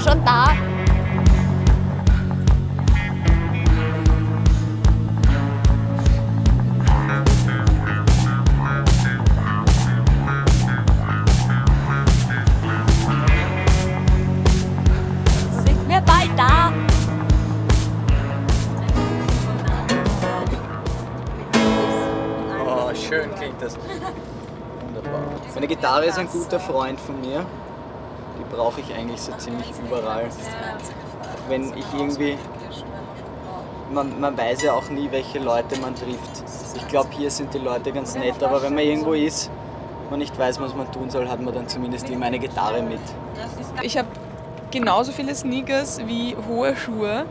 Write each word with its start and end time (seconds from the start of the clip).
schon 0.00 0.24
da. 0.24 0.48
Sind 15.64 15.88
wir 15.88 16.00
bald 16.00 16.30
da? 16.36 16.72
Oh, 22.64 22.94
schön 22.94 23.34
klingt 23.34 23.60
das. 23.60 23.76
Wunderbar. 23.76 25.20
Meine 25.54 25.66
Gitarre 25.66 26.06
ist 26.06 26.18
ein 26.18 26.28
guter 26.28 26.58
Freund 26.58 26.98
von 26.98 27.20
mir. 27.20 27.44
Die 28.42 28.54
brauche 28.54 28.80
ich 28.80 28.92
eigentlich 28.94 29.20
so 29.20 29.32
ziemlich 29.38 29.72
überall. 29.86 30.26
Wenn 31.48 31.76
ich 31.76 31.84
irgendwie. 31.96 32.36
Man, 33.92 34.18
man 34.20 34.36
weiß 34.36 34.62
ja 34.62 34.72
auch 34.72 34.88
nie, 34.88 35.08
welche 35.10 35.38
Leute 35.38 35.78
man 35.80 35.94
trifft. 35.94 36.42
Ich 36.74 36.88
glaube, 36.88 37.10
hier 37.12 37.30
sind 37.30 37.52
die 37.52 37.58
Leute 37.58 37.92
ganz 37.92 38.14
nett, 38.14 38.42
aber 38.42 38.62
wenn 38.62 38.74
man 38.74 38.84
irgendwo 38.84 39.12
ist, 39.12 39.50
man 40.08 40.18
nicht 40.18 40.38
weiß, 40.38 40.60
was 40.60 40.74
man 40.74 40.90
tun 40.90 41.10
soll, 41.10 41.28
hat 41.28 41.42
man 41.42 41.54
dann 41.54 41.68
zumindest 41.68 42.08
immer 42.08 42.26
eine 42.26 42.38
Gitarre 42.38 42.82
mit. 42.82 43.00
Ich 43.82 43.98
habe 43.98 44.08
genauso 44.70 45.12
viele 45.12 45.34
Sneakers 45.34 46.00
wie 46.06 46.34
hohe 46.48 46.74
Schuhe. 46.74 47.26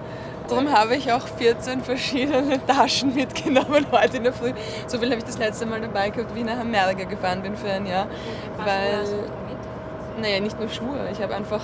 Darum 0.47 0.71
habe 0.71 0.95
ich 0.95 1.11
auch 1.11 1.27
14 1.27 1.81
verschiedene 1.81 2.63
Taschen 2.67 3.15
mitgenommen 3.15 3.85
heute 3.91 4.17
in 4.17 4.23
der 4.23 4.33
Früh. 4.33 4.51
So 4.87 4.99
viel 4.99 5.09
habe 5.09 5.19
ich 5.19 5.23
das 5.23 5.37
letzte 5.37 5.65
Mal 5.65 5.81
dabei 5.81 6.09
gehabt, 6.09 6.35
wie 6.35 6.39
ich 6.39 6.45
nach 6.45 6.59
Amerika 6.59 7.05
gefahren 7.05 7.41
bin 7.41 7.55
für 7.55 7.69
ein 7.69 7.85
Jahr. 7.85 8.07
Weil, 8.57 9.05
naja, 10.19 10.39
nicht 10.39 10.59
nur 10.59 10.69
Schuhe. 10.69 11.09
Ich 11.11 11.21
habe 11.21 11.35
einfach, 11.35 11.61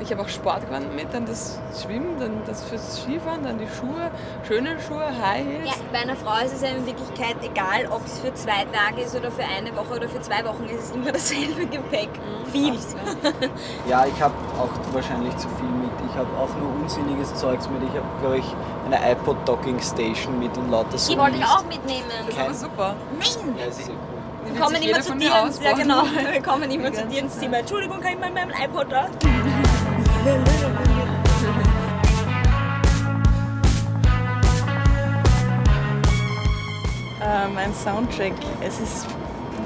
ich 0.00 0.10
habe 0.10 0.22
auch 0.22 0.28
Sportgewand 0.28 0.94
mit, 0.94 1.12
dann 1.12 1.26
das 1.26 1.58
Schwimmen, 1.82 2.18
dann 2.18 2.42
das 2.46 2.64
fürs 2.64 3.02
Skifahren, 3.02 3.42
dann 3.42 3.58
die 3.58 3.68
Schuhe, 3.68 4.10
schöne 4.46 4.76
Schuhe, 4.80 5.06
High 5.06 5.44
Heels. 5.46 5.66
Ja, 5.66 5.72
bei 5.92 5.98
einer 5.98 6.16
Frau 6.16 6.44
ist 6.44 6.54
es 6.54 6.62
ja 6.62 6.68
in 6.68 6.86
Wirklichkeit 6.86 7.36
egal, 7.42 7.86
ob 7.90 8.04
es 8.06 8.18
für 8.20 8.32
zwei 8.34 8.64
Tage 8.72 9.02
ist 9.02 9.14
oder 9.16 9.30
für 9.30 9.44
eine 9.44 9.74
Woche 9.76 9.94
oder 9.96 10.08
für 10.08 10.20
zwei 10.20 10.44
Wochen, 10.44 10.64
ist 10.64 10.84
es 10.84 10.90
immer 10.92 11.12
dasselbe 11.12 11.66
Gepäck. 11.66 12.10
Viel. 12.52 12.74
Ja, 13.88 14.04
ich 14.06 14.20
habe 14.20 14.34
auch 14.58 14.94
wahrscheinlich 14.94 15.36
zu 15.36 15.48
viel 15.50 15.68
mit. 15.68 15.90
Ich 16.10 16.16
habe 16.16 16.28
auch 16.38 16.48
nur 16.60 16.70
unsinniges 16.82 17.34
Zeugs 17.34 17.68
mit. 17.68 17.82
Ich 17.82 17.96
habe, 17.96 18.06
glaube 18.20 18.38
ich, 18.38 18.44
eine 18.86 19.12
iPod 19.12 19.36
Docking 19.46 19.80
Station 19.80 20.38
mit 20.38 20.56
und 20.56 20.70
lauter 20.70 20.98
so. 20.98 21.12
Die 21.12 21.18
wollte 21.18 21.36
ich 21.36 21.44
auch 21.44 21.64
mitnehmen. 21.64 22.04
Das 22.26 22.36
war 22.38 22.54
super. 22.54 22.96
Nein! 23.18 23.54
Ja, 23.58 23.66
ist 23.66 23.80
ja 23.80 23.86
cool. 23.88 24.16
Die 24.46 24.54
Wir 24.54 24.60
kommen 24.60 24.82
immer 24.82 25.00
zu 25.00 25.14
dir 25.16 25.42
ins, 25.44 25.60
ja 25.60 25.72
genau, 25.72 26.02
wir 26.04 26.42
kommen 26.42 26.70
immer 26.70 26.92
zu 26.92 27.04
dir 27.06 27.20
ins. 27.20 27.38
Zimmer. 27.38 27.58
Entschuldigung, 27.58 28.00
kann 28.00 28.12
ich 28.12 28.18
mal 28.20 28.30
meinen 28.30 28.50
iPod 28.50 28.90
da? 28.90 29.06
Äh, 30.26 30.32
mein 37.54 37.72
Soundtrack, 37.72 38.32
es 38.60 38.80
ist, 38.80 39.06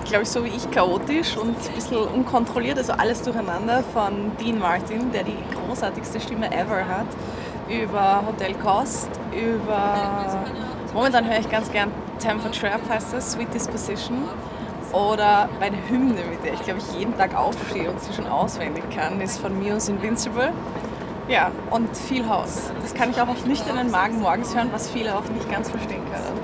glaube 0.05 0.25
ich, 0.25 0.28
so 0.28 0.44
wie 0.44 0.48
ich 0.48 0.70
chaotisch 0.70 1.38
und 1.38 1.56
ein 1.56 1.75
bisschen 1.75 1.97
unkontrolliert, 1.97 2.77
also 2.77 2.92
alles 2.92 3.22
durcheinander 3.22 3.83
von 3.94 4.33
Dean 4.38 4.58
Martin, 4.58 5.11
der 5.12 5.22
die 5.22 5.38
großartigste 5.66 6.20
Stimme 6.20 6.53
ever 6.53 6.87
hat, 6.87 7.06
über 7.69 8.22
Hotel 8.26 8.53
Cost, 8.54 9.09
über, 9.32 10.44
momentan 10.93 11.26
höre 11.26 11.41
ich 11.41 11.49
ganz 11.49 11.72
gern 11.72 11.91
Temper 12.19 12.53
Trap 12.53 12.87
heißt 12.87 13.15
das, 13.15 13.32
Sweet 13.32 13.54
Disposition. 13.54 14.28
Oder 14.93 15.49
meine 15.61 15.77
Hymne, 15.89 16.25
mit 16.28 16.45
der 16.45 16.55
ich 16.55 16.62
glaube 16.62 16.81
ich 16.81 16.99
jeden 16.99 17.17
Tag 17.17 17.37
aufstehe 17.37 17.91
und 17.91 18.01
sie 18.01 18.12
schon 18.12 18.27
auswendig 18.27 18.84
kann, 18.95 19.21
ist 19.21 19.39
von 19.39 19.56
Muse 19.56 19.93
Invincible. 19.93 20.53
Ja, 21.28 21.53
und 21.71 21.97
viel 21.97 22.28
Haus. 22.28 22.73
Das 22.83 22.93
kann 22.93 23.11
ich 23.11 23.21
auch 23.21 23.29
auf 23.29 23.47
nüchternen 23.47 23.91
Magen 23.91 24.21
morgens 24.21 24.55
hören, 24.55 24.71
was 24.73 24.91
viele 24.91 25.17
auch 25.17 25.25
nicht 25.33 25.49
ganz 25.49 25.71
verstehen 25.71 26.03
können. 26.12 26.41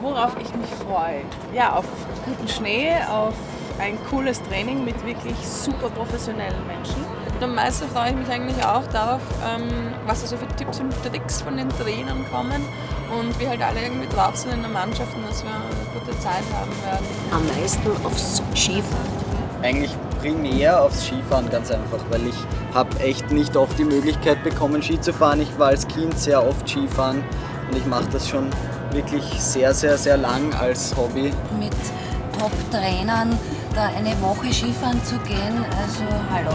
Worauf 0.00 0.36
ich 0.40 0.54
mich 0.54 0.70
freue? 0.86 1.22
Ja, 1.52 1.72
auf 1.74 1.86
guten 2.24 2.46
Schnee, 2.46 2.92
auf 3.10 3.34
ein 3.80 3.98
cooles 4.10 4.40
Training 4.44 4.84
mit 4.84 5.04
wirklich 5.04 5.36
super 5.36 5.90
professionellen 5.90 6.64
Menschen. 6.68 7.04
Und 7.38 7.44
am 7.44 7.54
meisten 7.54 7.88
freue 7.90 8.10
ich 8.10 8.16
mich 8.16 8.28
eigentlich 8.28 8.64
auch 8.64 8.84
darauf, 8.88 9.20
ähm, 9.46 9.92
was 10.08 10.22
da 10.22 10.26
so 10.26 10.36
für 10.36 10.48
Tipps 10.56 10.80
und 10.80 10.92
Tricks 11.04 11.40
von 11.40 11.56
den 11.56 11.68
Trainern 11.68 12.26
kommen 12.32 12.64
und 13.16 13.38
wie 13.38 13.46
halt 13.46 13.62
alle 13.62 13.80
irgendwie 13.80 14.08
drauf 14.08 14.34
sind 14.34 14.54
in 14.54 14.62
der 14.62 14.70
Mannschaft 14.70 15.14
und 15.14 15.24
dass 15.24 15.44
wir 15.44 15.50
eine 15.52 16.00
gute 16.00 16.18
Zeit 16.18 16.42
haben 16.52 16.72
werden. 16.84 17.06
Am 17.30 17.46
meisten 17.46 18.04
aufs 18.04 18.42
Skifahren. 18.56 19.06
Eigentlich 19.62 19.92
primär 20.20 20.82
aufs 20.82 21.04
Skifahren 21.04 21.48
ganz 21.48 21.70
einfach, 21.70 22.00
weil 22.10 22.26
ich 22.26 22.34
habe 22.74 22.98
echt 22.98 23.30
nicht 23.30 23.56
oft 23.56 23.78
die 23.78 23.84
Möglichkeit 23.84 24.42
bekommen, 24.42 24.82
Ski 24.82 25.00
zu 25.00 25.12
fahren. 25.12 25.40
Ich 25.40 25.58
war 25.60 25.68
als 25.68 25.86
Kind 25.86 26.18
sehr 26.18 26.44
oft 26.44 26.68
Skifahren 26.68 27.22
und 27.70 27.76
ich 27.76 27.86
mache 27.86 28.08
das 28.10 28.28
schon 28.28 28.50
wirklich 28.90 29.22
sehr, 29.40 29.72
sehr, 29.74 29.96
sehr 29.96 30.16
lang 30.16 30.52
als 30.54 30.92
Hobby. 30.96 31.32
Mit 31.56 31.70
Top-Trainern 32.36 33.38
da 33.76 33.86
eine 33.96 34.20
Woche 34.20 34.52
Skifahren 34.52 35.00
zu 35.04 35.16
gehen, 35.18 35.64
also 35.80 36.02
hallo, 36.32 36.50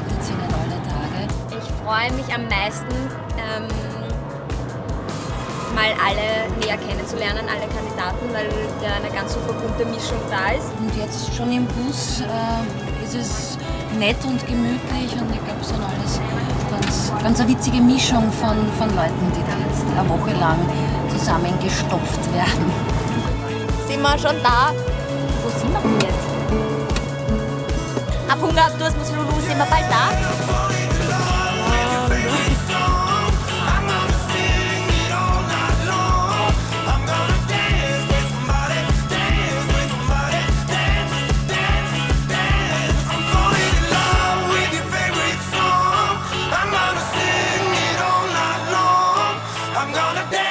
bietet 0.00 0.38
alle 0.52 0.78
Tage. 0.82 1.28
Ich 1.50 1.68
freue 1.84 2.12
mich 2.12 2.28
am 2.34 2.48
meisten, 2.48 2.94
ähm, 3.36 3.68
mal 5.74 5.92
alle 6.00 6.48
näher 6.60 6.78
kennenzulernen, 6.78 7.46
alle 7.48 7.68
Kandidaten, 7.68 8.32
weil 8.32 8.48
ja 8.82 8.96
eine 8.96 9.10
ganz 9.14 9.34
super 9.34 9.52
bunte 9.52 9.84
Mischung 9.84 10.18
da 10.30 10.56
ist. 10.56 10.72
Und 10.80 10.94
jetzt 10.96 11.34
schon 11.34 11.52
im 11.52 11.66
Bus 11.66 12.22
äh, 12.22 13.04
ist 13.04 13.14
es 13.14 13.58
nett 13.98 14.16
und 14.24 14.40
gemütlich 14.46 15.12
und 15.20 15.30
ich 15.32 15.42
glaube, 15.44 15.60
es 15.60 15.68
sind 15.68 15.80
alles 15.80 16.20
ganz, 16.70 17.12
ganz 17.22 17.40
eine 17.40 17.48
witzige 17.48 17.80
Mischung 17.80 18.30
von, 18.32 18.56
von 18.78 18.88
Leuten, 18.96 19.32
die 19.34 19.44
da 19.44 19.56
jetzt 19.68 19.84
eine 19.86 20.08
Woche 20.08 20.32
lang 20.38 20.58
zusammengestopft 21.10 22.32
werden. 22.34 22.72
Sind 23.88 24.02
wir 24.02 24.18
schon 24.18 24.36
da? 24.42 24.72
druga, 28.56 28.78
tu 28.78 28.92
smo 28.94 29.04
se 29.04 29.12
ulusima, 29.18 29.66
pa 29.70 29.76
je 29.76 29.88
tako. 29.88 30.36
I'm 49.78 49.92
gonna 49.92 50.30
dance. 50.30 50.45